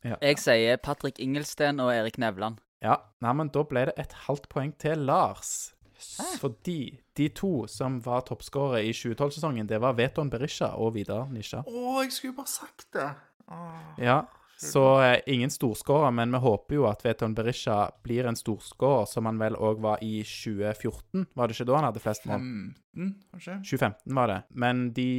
[0.04, 2.58] Ja, Jeg sier Patrick Ingelsten og Erik Nevland.
[2.84, 2.98] ja.
[3.24, 5.74] Nei, men da ble det et halvt poeng til Lars.
[5.96, 6.26] Hæ?
[6.42, 11.62] Fordi de to som var toppskårere i 2012-sesongen, det var Veton Berisha og Vidar Nisha.
[11.64, 13.08] Å, jeg skulle jo bare sagt det!
[13.48, 13.94] Åh.
[14.04, 14.18] Ja,
[14.64, 19.28] så eh, ingen storskårer, men vi håper jo at Veton Berisha blir en storskårer, som
[19.30, 21.28] han vel òg var i 2014.
[21.34, 22.48] Var det ikke da han hadde flest mål?
[22.96, 23.60] 15, kanskje?
[23.74, 24.40] 2015 var det.
[24.66, 25.10] Men de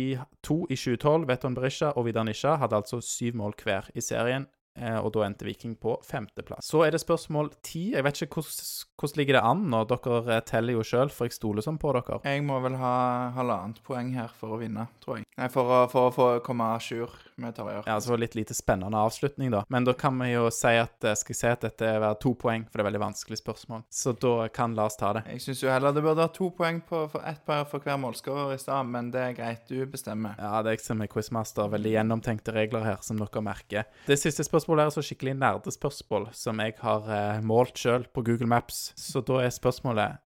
[0.44, 4.48] to i 2012, Veton Berisha og Vidar Nisha, hadde altså syv mål hver i serien.
[4.78, 6.66] Eh, Og da endte Viking på femteplass.
[6.70, 7.92] Så er det spørsmål ti.
[7.94, 11.28] Jeg vet ikke hvordan, hvordan ligger det an når Dere eh, teller jo sjøl, for
[11.28, 12.20] jeg stoler sånn på dere.
[12.26, 12.94] Jeg må vel ha
[13.36, 15.28] halvannet poeng her for å vinne, tror jeg.
[15.38, 17.10] Nei, for å, for å få komme à jour
[17.42, 17.82] med Tarjei.
[17.86, 19.64] Ja, så det litt lite spennende avslutning, da.
[19.68, 22.34] Men da kan vi jo si at eh, skal jeg si at dette er to
[22.38, 23.84] poeng, for det er veldig vanskelig spørsmål.
[23.90, 25.24] Så da kan Lars ta det.
[25.34, 27.98] Jeg syns jo heller det burde ha to poeng på for ett par for hver
[28.00, 29.64] målskårer i stad, men det er greit.
[29.68, 30.36] Du bestemmer.
[30.38, 31.70] Ja, det er jeg som er quizmaster.
[31.72, 33.88] Veldig gjennomtenkte regler her, som dere merker.
[34.06, 38.48] Det siste spørsmålet er så skikkelig nerdespørsmål som jeg har eh, målt sjøl på Google
[38.50, 38.92] Maps.
[38.96, 40.20] Så da er spørsmålet,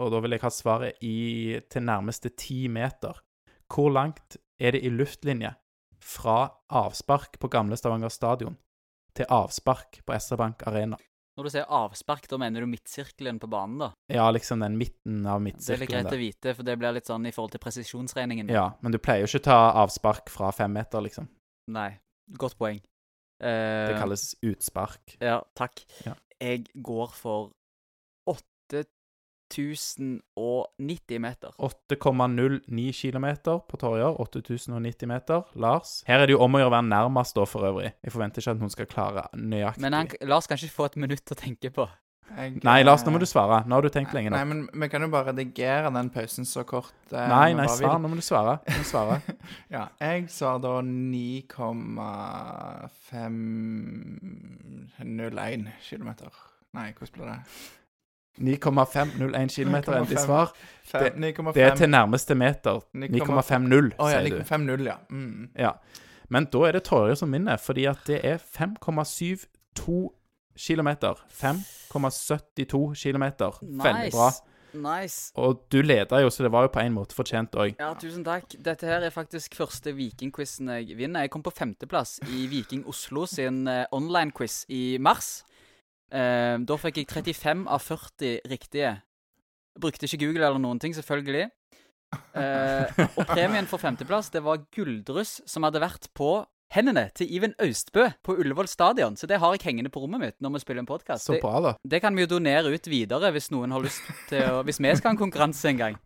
[0.00, 3.18] og da vil jeg ha svaret i, til nærmeste ti meter.
[3.70, 5.52] Hvor langt er det i luftlinje
[6.00, 8.56] fra avspark på gamle Stavanger stadion
[9.16, 10.98] til avspark på SR Bank Arena?
[11.38, 13.88] Når du sier avspark, da mener du midtsirkelen på banen, da?
[14.12, 15.78] Ja, liksom den midten av midtsirkelen.
[15.78, 18.50] Det er litt greit å vite, for det blir litt sånn i forhold til presisjonsregningen.
[18.52, 21.30] Ja, men du pleier jo ikke å ta avspark fra fem meter, liksom.
[21.72, 21.94] Nei.
[22.38, 22.82] Godt poeng.
[23.40, 25.16] Eh, Det kalles utspark.
[25.20, 25.80] Ja, takk.
[26.06, 26.14] Ja.
[26.40, 27.50] Jeg går for
[29.50, 31.50] 8090 meter.
[31.58, 33.26] 8,09 km
[33.68, 34.20] på Torjer.
[34.20, 35.42] 8090 meter.
[35.54, 36.02] Lars?
[36.06, 37.92] Her er det jo om å gjøre å være nærmest, da, for øvrig.
[38.04, 39.82] Jeg forventer ikke at hun skal klare nøyaktig.
[39.82, 41.88] Men han, Lars kan ikke få et minutt å tenke på.
[42.36, 43.56] Jeg, Nei, Lars, nå må eh, du svare.
[43.66, 46.62] Nå har du tenkt lenge Nei, men vi kan jo bare redigere den pausen så
[46.68, 46.92] kort.
[47.10, 47.98] eh, Nei, nei, svar.
[47.98, 48.58] Nå må du svare.
[48.68, 49.20] Må svare.
[49.74, 50.76] Ja, jeg svarer da
[55.00, 56.08] 9,501 km.
[56.72, 57.38] Nei, hvordan blir det?
[58.40, 60.24] 9,501 km endelig 9,5.
[60.24, 60.52] svar.
[60.84, 62.80] Fem- 9,5 Det er til nærmeste meter.
[62.94, 63.10] 9,5.
[63.26, 64.42] 9,50, Å ja, sier du.
[64.44, 64.96] 9,50, ja.
[65.10, 65.48] Mm.
[65.58, 65.72] Ja.
[66.30, 70.10] Men da er det Torje som vinner, fordi at det er 5,72
[70.60, 70.90] km.
[71.40, 73.26] 5,72 km.
[73.60, 74.30] Veldig bra.
[74.70, 75.32] Nice.
[75.34, 77.74] Og du leder jo, så det var jo på en måte fortjent òg.
[77.80, 78.54] Ja, tusen takk.
[78.62, 81.26] Dette her er faktisk første Vikingquizen jeg vinner.
[81.26, 85.40] Jeg kom på femteplass i Viking Oslo sin eh, online-quiz i mars.
[86.10, 88.94] Eh, da fikk jeg 35 av 40 riktige.
[89.80, 91.48] Brukte ikke Google eller noen ting, selvfølgelig.
[92.10, 96.40] Eh, og premien for femteplass, det var gulldryss som hadde vært på
[96.74, 99.16] hendene til Iven Austbø på Ullevål stadion.
[99.18, 101.26] Så det har jeg hengende på rommet mitt når vi spiller en podkast.
[101.26, 101.72] Så bra, da.
[101.82, 104.92] Det kan vi jo donere ut videre hvis noen har lyst til å Hvis vi
[104.96, 105.98] skal ha en konkurranse en gang.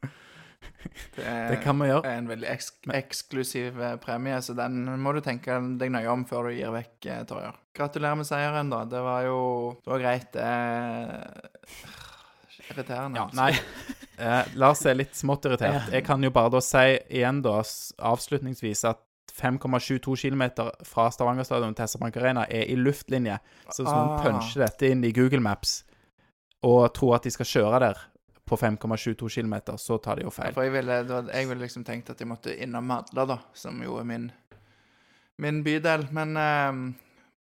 [1.15, 2.09] Det, er, Det kan vi gjøre.
[2.09, 6.25] er en veldig eks eksklusiv eh, premie, så den må du tenke deg nøye om
[6.29, 7.57] før du gir vekk, eh, Torjer.
[7.77, 8.83] Gratulerer med seieren, da.
[8.89, 9.39] Det var jo
[9.85, 10.29] Det var greit.
[10.33, 11.85] Det er
[12.71, 13.21] irriterende.
[13.21, 13.53] Ja, nei.
[14.17, 15.91] Eh, Lars er litt smått irritert.
[15.93, 17.59] Jeg kan jo bare da si igjen, da,
[18.13, 19.03] avslutningsvis, at
[19.35, 20.45] 5,72 km
[20.87, 23.39] fra Stavanger stadion til SR-Bank Arena er i luftlinje.
[23.71, 24.23] Så hvis noen Ah.
[24.23, 25.83] puncher dette inn i Google Maps
[26.63, 27.99] og tror at de skal kjøre der
[28.47, 30.53] på 5,72 km, så tar de jo Ja, feil.
[30.55, 33.97] For jeg ville, jeg ville liksom tenkt at jeg måtte innom Madla, da, som jo
[33.99, 34.31] er min,
[35.39, 36.07] min bydel.
[36.13, 36.93] Men, uh,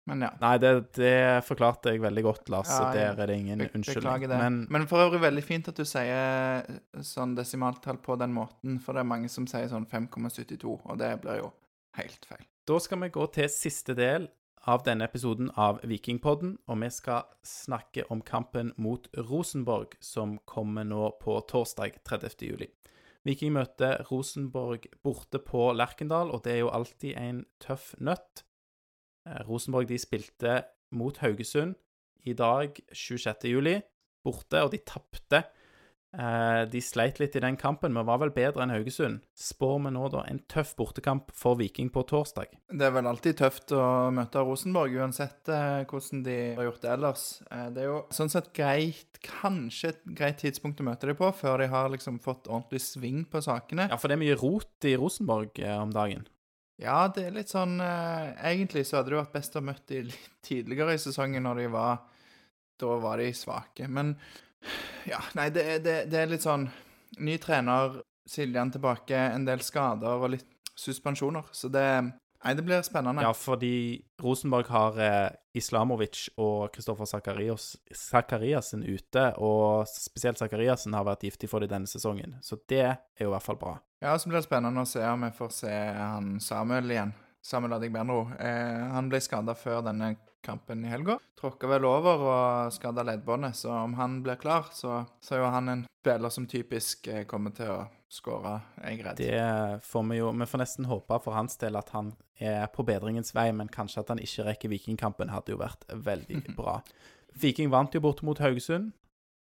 [0.08, 0.32] men ja.
[0.42, 4.28] Nei, det, det forklarte jeg veldig godt, Lars, Ja, der er det ingen unnskyldning.
[4.28, 4.38] Det.
[4.38, 6.66] Men Men, for øvrig veldig fint at du sier
[7.00, 11.14] sånn desimaltall på den måten, for det er mange som sier sånn 5,72, og det
[11.22, 11.54] blir jo
[11.98, 12.46] helt feil.
[12.68, 14.28] Da skal vi gå til siste del
[14.68, 20.88] av denne episoden av Vikingpodden, og vi skal snakke om kampen mot Rosenborg, som kommer
[20.88, 22.44] nå på torsdag 30.
[22.50, 22.68] juli.
[23.28, 28.44] Viking møter Rosenborg borte på Lerkendal, og det er jo alltid en tøff nøtt.
[29.28, 30.62] Eh, Rosenborg de spilte
[30.96, 31.76] mot Haugesund
[32.28, 33.48] i dag, 26.
[33.52, 33.78] juli,
[34.24, 35.44] borte, og de tapte.
[36.16, 39.20] Eh, De sleit litt i den kampen, men var vel bedre enn Haugesund.
[39.38, 42.54] Spår vi nå da en tøff bortekamp for Viking på torsdag?
[42.72, 43.82] Det er vel alltid tøft å
[44.16, 47.26] møte Rosenborg, uansett eh, hvordan de har gjort det ellers.
[47.52, 51.30] Eh, det er jo sånn sett greit, kanskje et greit tidspunkt å møte dem på,
[51.36, 53.90] før de har liksom fått ordentlig sving på sakene.
[53.92, 56.26] Ja, for det er mye rot i Rosenborg om dagen.
[56.78, 60.28] Ja, det er litt sånn Egentlig så hadde det vært best å møte dem litt
[60.46, 62.04] tidligere i sesongen, når de var
[62.78, 63.88] Da var de svake.
[63.90, 64.12] Men
[65.12, 66.68] ja, nei, det, det, det er litt sånn
[67.24, 71.48] Ny trener, Siljan tilbake, en del skader og litt suspensjoner.
[71.56, 71.88] Så det
[72.46, 73.24] Nei, det blir spennende.
[73.26, 81.26] Ja, fordi Rosenborg har eh, Islamovic og Kristoffer Sakariassen ute, og spesielt Sakariassen har vært
[81.26, 82.38] giftig for dem denne sesongen.
[82.46, 83.74] Så det er jo i hvert fall bra.
[84.06, 87.16] Ja, så blir det spennende å se om vi får se han Samuel igjen.
[87.42, 88.22] Samuel Adigbenro.
[88.38, 90.14] Eh, han ble skada før denne
[90.46, 91.18] kampen i helga.
[91.40, 95.52] Tråkka vel over og skada leddbåndet, så om han blir klar, så, så er jo
[95.54, 97.80] han en spiller som typisk eh, kommer til å
[98.12, 99.20] skåre, er jeg redd.
[99.20, 102.86] Det får vi jo Vi får nesten håpe for hans del at han er på
[102.88, 106.80] bedringens vei, men kanskje at han ikke rekker Vikingkampen, hadde jo vært veldig bra.
[107.38, 108.94] Viking vant jo bort mot Haugesund,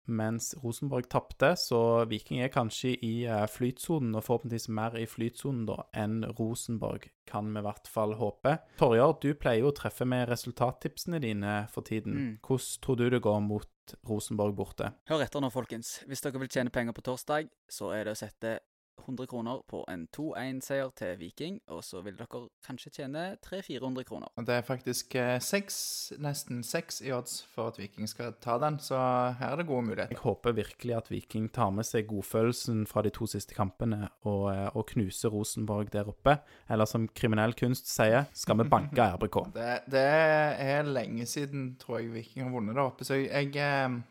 [0.06, 5.64] mens Rosenborg tapte, så Viking er kanskje i eh, flytsonen, og forhåpentligvis mer i flytsonen
[5.68, 8.56] da enn Rosenborg, kan vi i hvert fall håpe.
[8.80, 12.16] Torjar, du pleier jo å treffe med resultattipsene dine for tiden.
[12.16, 12.32] Mm.
[12.46, 14.92] Hvordan tror du det går mot Rosenborg borte?
[15.10, 16.00] Hør etter nå, folkens.
[16.06, 18.58] Hvis dere vil tjene penger på torsdag, så er det å sette
[19.02, 24.32] 100 kroner på en 2-1-seier til Viking, og så vil dere kanskje tjene 300-400 kroner.
[24.46, 25.76] Det er faktisk eh, seks,
[26.22, 28.98] nesten seks i odds for at Viking skal ta den, så
[29.40, 30.16] her er det gode muligheter.
[30.16, 34.48] Jeg håper virkelig at Viking tar med seg godfølelsen fra de to siste kampene og,
[34.54, 36.38] eh, og knuser Rosenborg der oppe.
[36.70, 39.40] Eller som kriminell kunst sier, skal vi banke RBK.
[39.56, 43.62] Det, det er lenge siden, tror jeg, Viking har vunnet der oppe, så jeg, jeg
[43.62, 44.02] eh,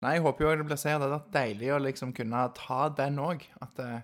[0.00, 0.96] Nei, jeg håper jo det blir seier.
[0.98, 3.42] Det hadde vært deilig å liksom kunne ta den òg.
[3.60, 4.00] At eh,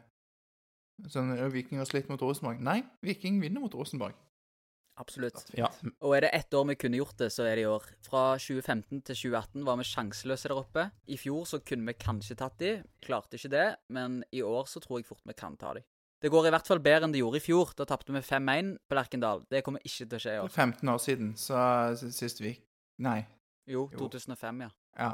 [1.09, 2.61] sånn, eh, Viking har slitt mot Rosenborg.
[2.61, 4.16] Nei, Viking vinner mot Rosenborg.
[4.96, 5.42] Absolutt.
[5.52, 5.68] Ja,
[6.00, 7.85] Og er det ett år vi kunne gjort det, så er det i år.
[8.04, 10.87] Fra 2015 til 2018 var vi sjanseløse der oppe.
[11.12, 12.70] I fjor så kunne vi kanskje tatt de,
[13.04, 15.82] klarte ikke det, men i år så tror jeg fort vi kan ta de.
[16.24, 17.74] Det går i hvert fall bedre enn det gjorde i fjor.
[17.76, 19.44] Da tapte vi 5-1 på Lerkendal.
[19.52, 20.48] Det kommer ikke til å skje i år.
[20.48, 21.66] Det er 15 år siden, så
[22.16, 22.54] sist vi
[23.04, 23.18] Nei.
[23.68, 24.09] Jo, Jo.
[24.09, 24.70] 2005, ja.
[24.96, 25.11] Ja.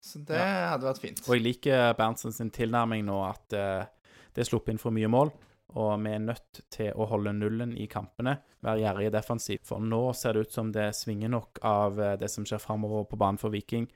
[0.00, 1.22] Så det hadde vært fint.
[1.26, 5.10] og jeg liker Berntsen sin tilnærming nå, at uh, det er sluppet inn for mye
[5.12, 5.32] mål.
[5.78, 9.68] Og vi er nødt til å holde nullen i kampene, være gjerrige defensivt.
[9.68, 13.04] For nå ser det ut som det svinger nok av uh, det som skjer framover
[13.10, 13.90] på banen for Viking.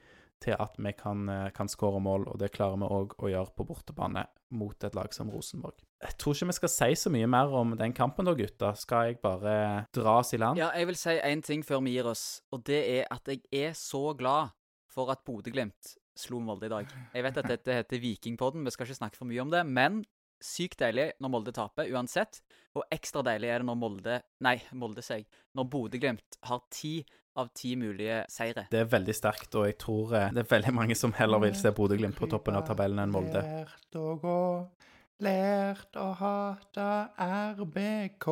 [0.44, 3.54] til at vi kan, uh, kan skåre mål, og det klarer vi òg å gjøre
[3.56, 5.78] på bortebane mot et lag som Rosenborg.
[6.04, 8.74] Jeg tror ikke vi skal si så mye mer om den kampen da, gutta.
[8.76, 10.60] Skal jeg bare dra oss i land?
[10.60, 13.40] Ja, jeg vil si én ting før vi gir oss, og det er at jeg
[13.48, 14.52] er så glad
[14.94, 16.90] for at Bodø-Glimt slo Molde i dag.
[17.14, 20.04] Jeg vet at dette heter Vikingpodden, vi skal ikke snakke for mye om det, men
[20.44, 22.40] sykt deilig når Molde taper, uansett.
[22.78, 25.26] Og ekstra deilig er det når Molde Nei, Molde seg.
[25.56, 26.98] Når Bodø-Glimt har ti
[27.34, 28.68] av ti mulige seire.
[28.70, 31.56] Det er veldig sterkt, og jeg tror eh, det er veldig mange som heller vil
[31.58, 33.42] se Bodø-Glimt på toppen av tabellen enn Molde.
[33.42, 34.42] Lært å gå,
[35.26, 36.86] lært å hate
[37.58, 38.28] RBK.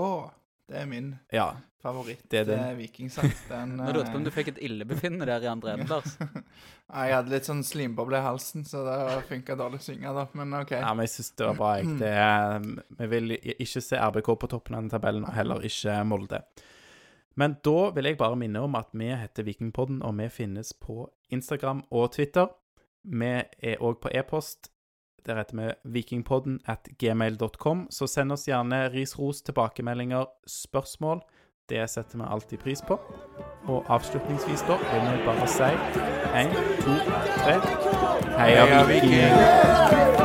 [0.70, 1.48] Det er min Ja,
[1.83, 2.22] favoritt.
[2.31, 2.61] Det er den.
[2.61, 3.33] eh, vikingsang.
[3.51, 5.88] Den Nå lurte jeg på om eh, du fikk et illebefinnende der i andre enden,
[5.90, 6.14] Lars.
[6.92, 8.96] Nei, Jeg hadde litt sånn slimboble i halsen, så det
[9.29, 10.27] funka dårlig å synge, da.
[10.38, 10.75] Men OK.
[10.79, 11.72] ja men jeg syns det var bra.
[11.81, 11.96] Jeg.
[12.01, 12.68] Det er,
[13.03, 16.42] vi vil ikke se RBK på toppen av den tabellen, og heller ikke Molde.
[17.40, 21.07] Men da vil jeg bare minne om at vi heter Vikingpodden, og vi finnes på
[21.33, 22.51] Instagram og Twitter.
[23.09, 24.68] Vi er òg på e-post.
[25.26, 27.87] Der heter vi vikingpodden at gmail.com.
[27.90, 31.22] Så send oss gjerne ris, ros, tilbakemeldinger, spørsmål.
[31.70, 32.98] Det setter vi alltid pris på.
[33.70, 35.70] Og avslutningsvis da vil vi bare si
[36.35, 36.50] én,
[36.82, 36.98] to,
[37.38, 37.56] tre
[38.38, 38.85] Heia!
[38.88, 40.21] Viking!